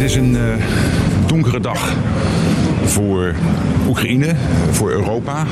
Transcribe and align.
Het 0.00 0.10
is 0.10 0.16
een 0.16 0.34
uh, 0.34 0.54
donkere 1.26 1.60
dag 1.60 1.96
voor 2.84 3.34
Oekraïne, 3.88 4.34
voor 4.70 4.90
Europa, 4.90 5.46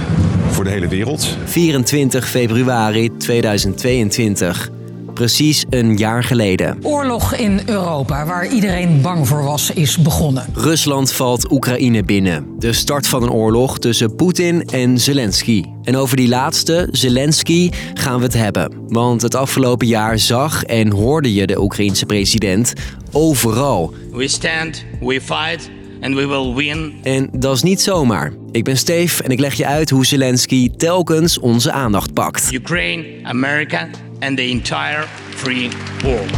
voor 0.50 0.64
de 0.64 0.70
hele 0.70 0.88
wereld. 0.88 1.36
24 1.44 2.28
februari 2.28 3.16
2022 3.16 4.70
precies 5.18 5.64
een 5.70 5.96
jaar 5.96 6.24
geleden. 6.24 6.78
Oorlog 6.82 7.34
in 7.34 7.60
Europa, 7.66 8.26
waar 8.26 8.46
iedereen 8.46 9.00
bang 9.00 9.28
voor 9.28 9.42
was, 9.42 9.70
is 9.70 9.98
begonnen. 9.98 10.46
Rusland 10.54 11.12
valt 11.12 11.50
Oekraïne 11.50 12.02
binnen. 12.02 12.46
De 12.58 12.72
start 12.72 13.06
van 13.06 13.22
een 13.22 13.30
oorlog 13.30 13.78
tussen 13.78 14.14
Poetin 14.14 14.62
en 14.62 14.98
Zelensky. 14.98 15.64
En 15.82 15.96
over 15.96 16.16
die 16.16 16.28
laatste, 16.28 16.88
Zelensky, 16.90 17.70
gaan 17.94 18.18
we 18.18 18.24
het 18.24 18.34
hebben. 18.34 18.72
Want 18.88 19.22
het 19.22 19.34
afgelopen 19.34 19.86
jaar 19.86 20.18
zag 20.18 20.64
en 20.64 20.90
hoorde 20.90 21.34
je 21.34 21.46
de 21.46 21.60
Oekraïense 21.60 22.06
president 22.06 22.72
overal. 23.12 23.94
We 24.12 24.28
stand, 24.28 24.84
we 25.00 25.20
fight. 25.20 25.77
And 26.00 26.14
we 26.14 26.26
will 26.26 26.54
win. 26.54 26.94
En 27.02 27.28
dat 27.32 27.54
is 27.54 27.62
niet 27.62 27.80
zomaar. 27.80 28.32
Ik 28.50 28.64
ben 28.64 28.76
Steve 28.76 29.22
en 29.22 29.30
ik 29.30 29.40
leg 29.40 29.54
je 29.54 29.66
uit 29.66 29.90
hoe 29.90 30.06
Zelensky 30.06 30.70
telkens 30.76 31.38
onze 31.38 31.72
aandacht 31.72 32.12
pakt. 32.14 32.52
Ukraine, 32.52 33.04
America 33.22 33.88
and 34.20 34.36
the 34.36 34.42
entire 34.42 35.04
free 35.28 35.68
world. 36.02 36.30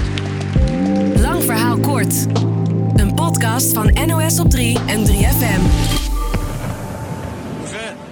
Lang 1.21 1.45
verhaal 1.45 1.79
kort. 1.79 2.27
Een 2.95 3.15
podcast 3.15 3.73
van 3.73 3.97
NOS 4.07 4.41
op 4.41 4.51
3 4.51 4.79
en 4.87 5.07
3FM. 5.07 5.61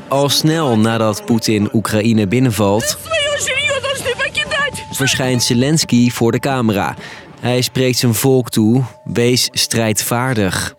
Al 0.08 0.28
snel 0.28 0.78
nadat 0.78 1.24
Poetin 1.24 1.68
Oekraïne 1.72 2.28
binnenvalt, 2.28 2.98
verschijnt 4.92 5.42
Zelensky 5.42 6.10
voor 6.10 6.32
de 6.32 6.38
camera. 6.38 6.96
Hij 7.40 7.60
spreekt 7.60 7.98
zijn 7.98 8.14
volk 8.14 8.50
toe: 8.50 8.82
wees 9.04 9.48
strijdvaardig. 9.52 10.76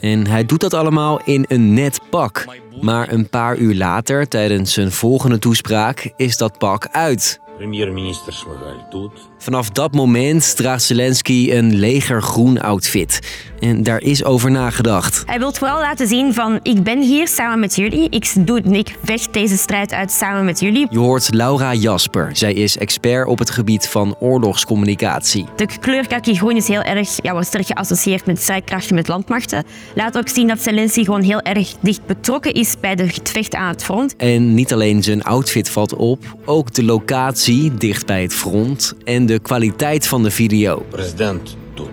En 0.00 0.26
hij 0.26 0.44
doet 0.44 0.60
dat 0.60 0.74
allemaal 0.74 1.20
in 1.24 1.44
een 1.48 1.74
net 1.74 2.00
pak. 2.10 2.44
Maar 2.80 3.12
een 3.12 3.28
paar 3.28 3.56
uur 3.56 3.74
later, 3.74 4.28
tijdens 4.28 4.72
zijn 4.72 4.92
volgende 4.92 5.38
toespraak, 5.38 6.12
is 6.16 6.36
dat 6.36 6.58
pak 6.58 6.88
uit. 6.90 7.40
Premier-minister 7.56 8.32
Шмигаль 8.32 8.88
тут. 8.90 9.12
Vanaf 9.45 9.69
dat 9.69 9.93
moment 9.93 10.55
draagt 10.55 10.83
Zelensky 10.83 11.51
een 11.51 11.75
legergroen 11.75 12.61
outfit. 12.61 13.19
En 13.59 13.83
daar 13.83 14.01
is 14.01 14.23
over 14.23 14.51
nagedacht. 14.51 15.23
Hij 15.25 15.39
wil 15.39 15.53
vooral 15.53 15.79
laten 15.79 16.07
zien 16.07 16.33
van 16.33 16.59
ik 16.61 16.83
ben 16.83 17.01
hier 17.01 17.27
samen 17.27 17.59
met 17.59 17.75
jullie. 17.75 18.09
Ik, 18.09 18.33
doe, 18.39 18.61
ik 18.61 18.95
vecht 19.03 19.33
deze 19.33 19.57
strijd 19.57 19.93
uit 19.93 20.11
samen 20.11 20.45
met 20.45 20.59
jullie. 20.59 20.87
Je 20.89 20.97
hoort 20.97 21.33
Laura 21.33 21.73
Jasper. 21.73 22.29
Zij 22.33 22.53
is 22.53 22.77
expert 22.77 23.27
op 23.27 23.39
het 23.39 23.49
gebied 23.49 23.87
van 23.87 24.15
oorlogscommunicatie. 24.19 25.45
De 25.55 25.67
kleur 25.79 26.07
kaki 26.07 26.35
groen 26.35 26.55
is 26.55 26.67
heel 26.67 26.81
erg, 26.81 27.09
ja, 27.21 27.31
wordt 27.31 27.47
sterk 27.47 27.65
geassocieerd 27.65 28.25
met 28.25 28.41
strijdkrachten 28.41 28.95
met 28.95 29.07
landmachten. 29.07 29.63
Laat 29.95 30.17
ook 30.17 30.29
zien 30.29 30.47
dat 30.47 30.61
Zelensky 30.61 31.03
gewoon 31.03 31.23
heel 31.23 31.41
erg 31.41 31.73
dicht 31.79 32.05
betrokken 32.05 32.53
is 32.53 32.75
bij 32.79 32.95
de 32.95 33.09
gevechten 33.09 33.59
aan 33.59 33.71
het 33.71 33.83
front. 33.83 34.15
En 34.15 34.53
niet 34.53 34.73
alleen 34.73 35.03
zijn 35.03 35.23
outfit 35.23 35.69
valt 35.69 35.95
op, 35.95 36.35
ook 36.45 36.73
de 36.73 36.83
locatie 36.83 37.73
dicht 37.73 38.05
bij 38.05 38.21
het 38.21 38.33
front 38.33 38.93
en 39.03 39.25
de 39.25 39.34
de 39.34 39.38
kwaliteit 39.38 40.06
van 40.06 40.22
de 40.22 40.30
video. 40.30 40.84
President 40.88 41.56
doet. 41.74 41.88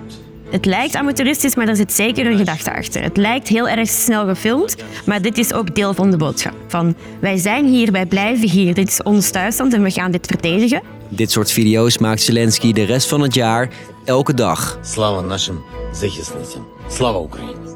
Het 0.50 0.66
lijkt 0.66 0.96
amateuristisch, 0.96 1.56
maar 1.56 1.68
er 1.68 1.76
zit 1.76 1.94
zeker 1.94 2.26
een 2.26 2.38
gedachte 2.38 2.76
achter. 2.76 3.04
Het 3.04 3.18
lijkt 3.18 3.48
heel 3.48 3.68
erg 3.68 3.90
snel 3.90 4.28
gefilmd, 4.28 4.76
maar 5.06 5.22
dit 5.22 5.38
is 5.38 5.54
ook 5.54 5.76
deel 5.76 5.94
van 5.94 6.12
de 6.12 6.18
boodschap. 6.18 6.54
Van 6.68 6.96
wij 7.20 7.38
zijn 7.38 7.66
hier, 7.66 7.92
wij 7.92 8.06
blijven 8.06 8.50
hier, 8.50 8.74
dit 8.74 8.88
is 8.88 9.04
ons 9.04 9.30
thuisland 9.30 9.74
en 9.74 9.84
we 9.84 9.92
gaan 9.92 10.12
dit 10.12 10.28
verdedigen. 10.28 10.82
Dit 11.10 11.32
soort 11.32 11.52
video's 11.52 11.98
maakt 11.98 12.22
Zelensky 12.22 12.74
de 12.74 12.84
rest 12.84 13.08
van 13.08 13.22
het 13.22 13.34
jaar 13.34 13.70
elke 14.06 14.34
dag. 14.34 14.80
Slava 14.82 15.22
нашим 15.22 15.64
захисницям. 15.92 16.68
Slava 16.90 17.20
Oekraïne. 17.20 17.76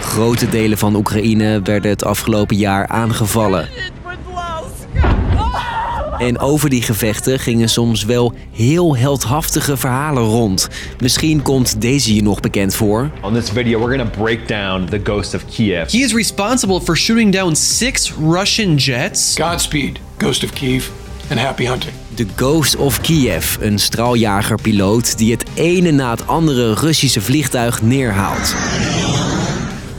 Grote 0.00 0.48
delen 0.48 0.78
van 0.78 0.94
Oekraïne 0.94 1.60
werden 1.62 1.90
het 1.90 2.04
afgelopen 2.04 2.56
jaar 2.56 2.86
aangevallen. 2.86 3.68
En 6.21 6.39
over 6.39 6.69
die 6.69 6.81
gevechten 6.81 7.39
gingen 7.39 7.69
soms 7.69 8.05
wel 8.05 8.33
heel 8.51 8.97
heldhaftige 8.97 9.77
verhalen 9.77 10.23
rond. 10.23 10.69
Misschien 10.99 11.41
komt 11.41 11.81
deze 11.81 12.15
je 12.15 12.23
nog 12.23 12.39
bekend 12.39 12.75
voor. 12.75 13.11
On 13.21 13.33
this 13.33 13.49
video 13.49 13.79
we're 13.79 13.97
going 13.97 14.11
to 14.11 14.23
break 14.23 14.47
down 14.47 14.85
the 14.89 14.99
ghost 15.03 15.33
of 15.33 15.45
Kiev. 15.45 15.91
He 15.91 15.97
is 15.97 16.13
responsible 16.13 16.81
for 16.81 16.97
shooting 16.97 17.31
down 17.31 17.55
six 17.55 18.13
Russian 18.29 18.75
jets. 18.75 19.35
Godspeed, 19.41 19.99
Ghost 20.17 20.43
of 20.43 20.53
Kiev 20.53 20.87
and 21.29 21.39
happy 21.39 21.65
hunting. 21.65 21.93
De 22.15 22.25
Ghost 22.35 22.75
of 22.75 23.01
Kiev, 23.01 23.57
een 23.59 23.79
straaljagerpiloot 23.79 25.17
die 25.17 25.31
het 25.31 25.43
ene 25.53 25.91
na 25.91 26.11
het 26.11 26.27
andere 26.27 26.73
Russische 26.73 27.21
vliegtuig 27.21 27.81
neerhaalt. 27.81 28.55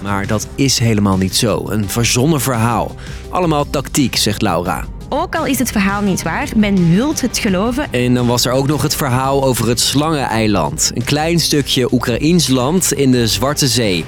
Maar 0.02 0.26
dat 0.26 0.46
is 0.54 0.78
helemaal 0.78 1.16
niet 1.16 1.36
zo. 1.36 1.64
Een 1.68 1.88
verzonnen 1.88 2.40
verhaal. 2.40 2.94
Allemaal 3.28 3.70
tactiek, 3.70 4.16
zegt 4.16 4.42
Laura. 4.42 4.84
Ook 5.14 5.34
al 5.34 5.46
is 5.46 5.58
het 5.58 5.70
verhaal 5.70 6.02
niet 6.02 6.22
waar, 6.22 6.48
men 6.56 6.94
wilt 6.94 7.20
het 7.20 7.38
geloven. 7.38 7.92
En 7.92 8.14
dan 8.14 8.26
was 8.26 8.44
er 8.44 8.52
ook 8.52 8.66
nog 8.66 8.82
het 8.82 8.94
verhaal 8.94 9.44
over 9.44 9.68
het 9.68 9.80
Slangeneiland. 9.80 10.90
Een 10.94 11.04
klein 11.04 11.40
stukje 11.40 11.92
Oekraïns 11.92 12.48
land 12.48 12.92
in 12.92 13.10
de 13.10 13.26
Zwarte 13.26 13.68
Zee. 13.68 14.04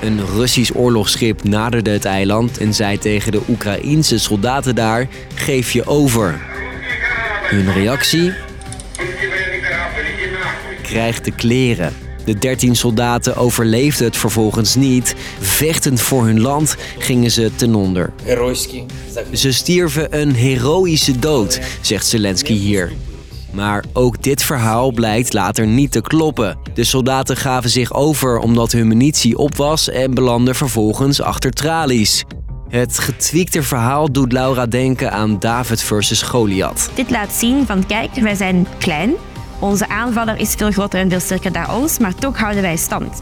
Een 0.00 0.26
Russisch 0.26 0.70
oorlogsschip 0.74 1.44
naderde 1.44 1.90
het 1.90 2.04
eiland 2.04 2.58
en 2.58 2.74
zei 2.74 2.98
tegen 2.98 3.32
de 3.32 3.40
Oekraïense 3.48 4.18
soldaten 4.18 4.74
daar: 4.74 5.08
geef 5.34 5.72
je 5.72 5.86
over. 5.86 6.40
Hun 7.42 7.72
reactie? 7.72 8.32
Krijg 10.82 11.20
de 11.20 11.32
kleren. 11.32 11.92
De 12.24 12.38
13 12.38 12.76
soldaten 12.76 13.36
overleefden 13.36 14.06
het 14.06 14.16
vervolgens 14.16 14.74
niet. 14.74 15.14
Vechtend 15.40 16.00
voor 16.00 16.24
hun 16.24 16.40
land 16.40 16.76
gingen 16.98 17.30
ze 17.30 17.50
ten 17.54 17.74
onder. 17.74 18.12
Ze 19.32 19.52
stierven 19.52 20.20
een 20.20 20.34
heroïsche 20.34 21.18
dood, 21.18 21.60
zegt 21.80 22.06
Zelensky 22.06 22.54
hier. 22.54 22.92
Maar 23.50 23.84
ook 23.92 24.22
dit 24.22 24.42
verhaal 24.42 24.92
blijkt 24.92 25.32
later 25.32 25.66
niet 25.66 25.92
te 25.92 26.00
kloppen. 26.00 26.58
De 26.74 26.84
soldaten 26.84 27.36
gaven 27.36 27.70
zich 27.70 27.94
over 27.94 28.38
omdat 28.38 28.72
hun 28.72 28.88
munitie 28.88 29.38
op 29.38 29.56
was 29.56 29.88
en 29.88 30.14
belanden 30.14 30.54
vervolgens 30.54 31.20
achter 31.20 31.50
tralies. 31.50 32.24
Het 32.68 32.98
getweakte 32.98 33.62
verhaal 33.62 34.12
doet 34.12 34.32
Laura 34.32 34.66
denken 34.66 35.12
aan 35.12 35.38
David 35.38 35.82
versus 35.82 36.22
Goliath. 36.22 36.90
Dit 36.94 37.10
laat 37.10 37.32
zien 37.32 37.66
van 37.66 37.86
kijk, 37.86 38.14
wij 38.14 38.34
zijn 38.34 38.66
klein, 38.78 39.12
onze 39.62 39.88
aanvaller 39.88 40.38
is 40.38 40.54
veel 40.54 40.70
groter 40.70 41.00
en 41.00 41.10
veel 41.10 41.20
sterker 41.20 41.52
dan 41.52 41.70
ons, 41.70 41.98
maar 41.98 42.14
toch 42.14 42.38
houden 42.38 42.62
wij 42.62 42.76
stand. 42.76 43.20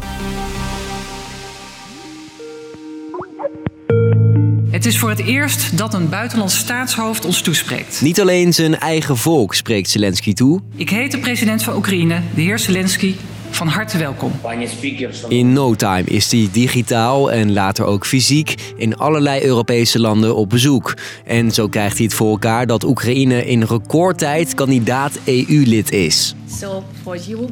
Het 4.70 4.86
is 4.86 4.98
voor 4.98 5.08
het 5.08 5.18
eerst 5.18 5.78
dat 5.78 5.94
een 5.94 6.08
buitenlands 6.08 6.56
staatshoofd 6.56 7.24
ons 7.24 7.42
toespreekt. 7.42 8.00
Niet 8.00 8.20
alleen 8.20 8.52
zijn 8.52 8.78
eigen 8.78 9.16
volk 9.16 9.54
spreekt 9.54 9.90
Zelensky 9.90 10.32
toe. 10.32 10.60
Ik 10.76 10.90
heet 10.90 11.10
de 11.10 11.18
president 11.18 11.62
van 11.62 11.76
Oekraïne, 11.76 12.20
de 12.34 12.40
heer 12.40 12.58
Zelensky, 12.58 13.14
van 13.50 13.66
harte 13.66 13.98
welkom. 13.98 14.32
In 15.28 15.52
no 15.52 15.74
time 15.74 16.04
is 16.04 16.30
hij 16.30 16.48
digitaal 16.52 17.32
en 17.32 17.52
later 17.52 17.84
ook 17.84 18.06
fysiek 18.06 18.54
in 18.76 18.96
allerlei 18.96 19.44
Europese 19.44 20.00
landen 20.00 20.36
op 20.36 20.48
bezoek. 20.48 20.94
En 21.24 21.50
zo 21.50 21.68
krijgt 21.68 21.96
hij 21.96 22.06
het 22.06 22.14
voor 22.14 22.30
elkaar 22.30 22.66
dat 22.66 22.84
Oekraïne 22.84 23.46
in 23.46 23.62
recordtijd 23.62 24.54
kandidaat 24.54 25.18
EU-lid 25.24 25.92
is. 25.92 26.34
So 26.58 26.82
for 27.02 27.16
you, 27.16 27.48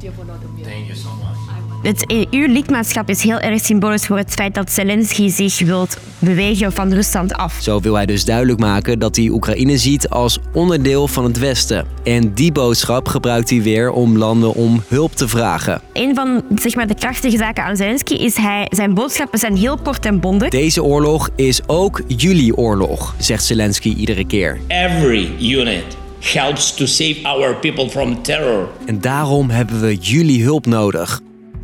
Thank 0.00 0.86
you 0.86 0.94
so 0.94 1.08
much. 1.08 1.39
Het 1.82 2.12
EU-lidmaatschap 2.30 3.08
is 3.08 3.22
heel 3.22 3.38
erg 3.38 3.60
symbolisch 3.60 4.06
voor 4.06 4.16
het 4.16 4.32
feit 4.32 4.54
dat 4.54 4.72
Zelensky 4.72 5.28
zich 5.28 5.60
wil 5.60 5.86
bewegen 6.18 6.72
van 6.72 6.92
Rusland 6.92 7.32
af. 7.32 7.58
Zo 7.60 7.80
wil 7.80 7.94
hij 7.94 8.06
dus 8.06 8.24
duidelijk 8.24 8.58
maken 8.58 8.98
dat 8.98 9.16
hij 9.16 9.28
Oekraïne 9.28 9.78
ziet 9.78 10.08
als 10.08 10.38
onderdeel 10.52 11.08
van 11.08 11.24
het 11.24 11.38
Westen. 11.38 11.86
En 12.04 12.34
die 12.34 12.52
boodschap 12.52 13.08
gebruikt 13.08 13.50
hij 13.50 13.62
weer 13.62 13.90
om 13.90 14.18
landen 14.18 14.54
om 14.54 14.82
hulp 14.88 15.12
te 15.12 15.28
vragen. 15.28 15.80
Een 15.92 16.14
van 16.14 16.42
zeg 16.54 16.74
maar, 16.74 16.86
de 16.86 16.94
krachtige 16.94 17.36
zaken 17.36 17.64
aan 17.64 17.76
Zelensky 17.76 18.14
is 18.14 18.36
hij, 18.36 18.66
zijn 18.70 18.94
boodschappen 18.94 19.38
zijn 19.38 19.56
heel 19.56 19.76
kort 19.76 20.06
en 20.06 20.20
bondig. 20.20 20.48
Deze 20.48 20.82
oorlog 20.82 21.30
is 21.36 21.60
ook 21.66 22.02
jullie 22.06 22.56
oorlog, 22.56 23.14
zegt 23.18 23.44
Zelensky 23.44 23.94
iedere 23.94 24.26
keer. 24.26 24.60
Every 24.66 25.30
unit 25.40 25.96
helps 26.18 26.74
to 26.74 26.86
save 26.86 27.16
our 27.22 27.56
people 27.56 27.90
from 27.90 28.22
terror. 28.22 28.68
En 28.86 29.00
daarom 29.00 29.50
hebben 29.50 29.80
we 29.80 29.94
jullie 29.94 30.42
hulp 30.42 30.66
nodig. 30.66 31.20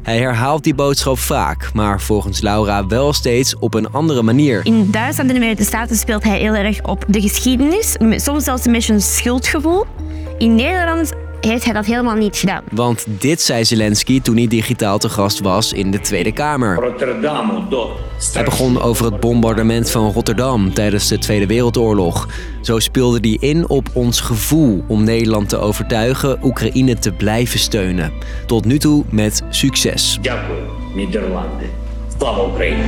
Hij 0.07 0.19
herhaalt 0.19 0.65
die 0.65 0.75
boodschap 0.75 1.19
vaak, 1.19 1.71
maar 1.73 2.01
volgens 2.01 2.41
Laura 2.41 2.87
wel 2.87 3.13
steeds 3.13 3.57
op 3.59 3.75
een 3.75 3.93
andere 3.93 4.23
manier. 4.23 4.61
In 4.65 4.91
Duitsland 4.91 5.29
en 5.29 5.35
de 5.35 5.41
Verenigde 5.41 5.65
Staten 5.65 5.97
speelt 5.97 6.23
hij 6.23 6.39
heel 6.39 6.55
erg 6.55 6.83
op 6.83 7.05
de 7.09 7.21
geschiedenis, 7.21 7.97
soms 8.17 8.45
zelfs 8.45 8.67
een 8.67 8.73
beetje 8.73 8.93
een 8.93 9.03
schuldgevoel. 9.03 9.85
In 10.39 10.55
Nederland 10.55 11.13
heeft 11.49 11.65
hij 11.65 11.73
dat 11.73 11.87
helemaal 11.87 12.15
niet 12.15 12.37
gedaan. 12.37 12.63
Want 12.73 13.05
dit 13.09 13.41
zei 13.43 13.65
Zelensky 13.65 14.21
toen 14.21 14.37
hij 14.37 14.47
digitaal 14.47 14.99
te 14.99 15.09
gast 15.09 15.41
was 15.41 15.73
in 15.73 15.91
de 15.91 16.01
Tweede 16.01 16.33
Kamer. 16.33 16.95
Hij 18.33 18.45
begon 18.45 18.81
over 18.81 19.05
het 19.05 19.21
bombardement 19.21 19.91
van 19.91 20.13
Rotterdam 20.13 20.75
tijdens 20.75 21.09
de 21.09 21.19
Tweede 21.19 21.47
Wereldoorlog. 21.47 22.29
Zo 22.63 22.79
speelde 22.79 23.19
hij 23.21 23.49
in 23.49 23.69
op 23.69 23.89
ons 23.93 24.21
gevoel 24.21 24.85
om 24.87 25.05
Nederland 25.05 25.49
te 25.49 25.59
overtuigen 25.59 26.39
Oekraïne 26.43 26.99
te 26.99 27.13
blijven 27.13 27.59
steunen. 27.59 28.13
Tot 28.47 28.65
nu 28.65 28.79
toe 28.79 29.05
met 29.11 29.43
succes. 29.51 30.19
Oekraïne. 32.21 32.85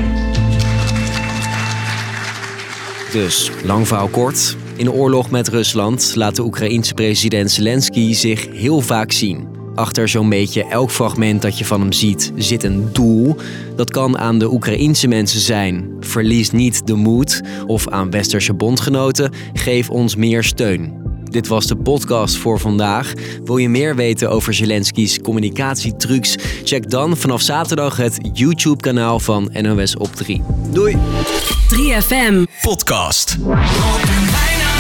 Dus, 3.13 3.51
lang 3.65 3.89
verhaal 3.89 4.09
kort. 4.09 4.57
In 4.79 4.85
de 4.85 4.93
oorlog 4.93 5.31
met 5.31 5.49
Rusland 5.49 6.13
laat 6.15 6.37
de 6.37 6.43
Oekraïense 6.43 6.95
president 6.95 7.51
Zelensky 7.51 8.15
zich 8.15 8.49
heel 8.53 8.81
vaak 8.81 9.13
zien. 9.13 9.47
Achter 9.75 10.09
zo'n 10.09 10.29
beetje 10.29 10.65
elk 10.65 10.91
fragment 10.91 11.43
dat 11.43 11.59
je 11.59 11.65
van 11.65 11.81
hem 11.81 11.93
ziet 11.93 12.33
zit 12.37 12.63
een 12.63 12.89
doel. 12.93 13.37
Dat 13.77 13.91
kan 13.91 14.19
aan 14.19 14.39
de 14.39 14.53
Oekraïense 14.53 15.09
mensen 15.09 15.41
zijn. 15.41 15.91
Verlies 16.01 16.51
niet 16.51 16.87
de 16.87 16.95
moed. 16.95 17.43
Of 17.67 17.89
aan 17.89 18.11
westerse 18.11 18.55
bondgenoten. 18.55 19.33
Geef 19.53 19.91
ons 19.91 20.17
meer 20.17 20.45
steun. 20.45 20.93
Dit 21.25 21.49
was 21.49 21.67
de 21.67 21.77
podcast 21.77 22.37
voor 22.37 22.59
vandaag. 22.59 23.13
Wil 23.45 23.57
je 23.57 23.69
meer 23.69 23.97
weten 23.97 24.31
over 24.31 24.55
Zelensky's 24.55 25.21
communicatietrucs? 25.21 26.37
Check 26.65 26.91
dan 26.91 27.17
vanaf 27.17 27.41
zaterdag 27.41 27.97
het 27.97 28.19
YouTube-kanaal 28.33 29.21
van 29.21 29.51
NOS 29.53 29.97
op 29.97 30.15
3. 30.17 30.43
Doei! 30.71 30.97
3FM. 31.69 32.43
Podcast. 32.63 33.37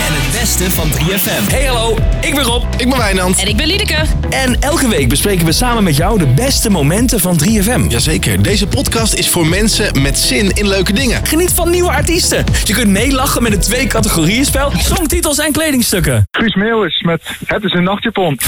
En 0.08 0.14
het 0.14 0.40
beste 0.40 0.70
van 0.70 0.88
3FM. 0.90 1.50
Hey 1.50 1.64
hallo, 1.64 1.96
ik 2.20 2.34
ben 2.34 2.44
Rob. 2.44 2.64
Ik 2.76 2.88
ben 2.88 2.98
Wijnand. 2.98 3.40
En 3.40 3.48
ik 3.48 3.56
ben 3.56 3.66
Liedeke. 3.66 3.96
En 4.30 4.60
elke 4.60 4.88
week 4.88 5.08
bespreken 5.08 5.46
we 5.46 5.52
samen 5.52 5.84
met 5.84 5.96
jou 5.96 6.18
de 6.18 6.26
beste 6.26 6.70
momenten 6.70 7.20
van 7.20 7.40
3FM. 7.44 7.86
Jazeker, 7.88 8.42
deze 8.42 8.66
podcast 8.66 9.14
is 9.14 9.28
voor 9.28 9.46
mensen 9.46 10.02
met 10.02 10.18
zin 10.18 10.50
in 10.50 10.68
leuke 10.68 10.92
dingen. 10.92 11.26
Geniet 11.26 11.52
van 11.52 11.70
nieuwe 11.70 11.90
artiesten. 11.90 12.44
Je 12.64 12.72
kunt 12.72 12.88
meelachen 12.88 13.42
met 13.42 13.52
een 13.52 13.60
twee 13.60 13.86
categorieën 13.86 14.44
spel, 14.44 14.72
songtitels 14.76 15.38
en 15.38 15.52
kledingstukken. 15.52 16.28
Guus 16.30 16.54
Meeuwis 16.54 17.00
met 17.00 17.22
Het 17.46 17.64
is 17.64 17.72
een 17.72 17.84
nachtjapon. 17.84 18.38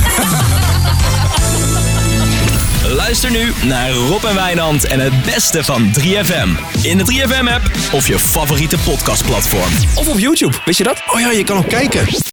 Luister 3.11 3.31
nu 3.31 3.53
naar 3.69 3.91
Rob 3.91 4.25
en 4.25 4.35
Wijnand 4.35 4.87
en 4.87 5.01
het 5.01 5.23
beste 5.25 5.65
van 5.65 5.93
3FM. 6.01 6.49
In 6.83 6.99
de 6.99 7.05
3FM-app 7.05 7.63
of 7.93 8.07
je 8.07 8.19
favoriete 8.19 8.79
podcastplatform. 8.85 9.73
Of 9.95 10.09
op 10.09 10.19
YouTube, 10.19 10.57
wist 10.65 10.79
je 10.79 10.85
dat? 10.85 11.03
Oh 11.07 11.21
ja, 11.21 11.31
je 11.31 11.45
kan 11.45 11.57
ook 11.57 11.69
kijken. 11.69 12.30